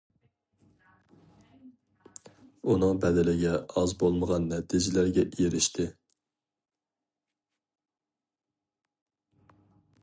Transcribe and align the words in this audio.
ئۇنىڭ 2.71 3.01
بەدىلىگە 3.03 3.51
ئاز 3.81 3.93
بولمىغان 4.01 4.49
نەتىجىلەرگە 4.55 5.27
ئېرىشتى. 5.29 5.87